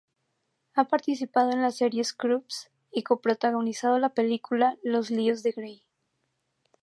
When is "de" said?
5.43-5.51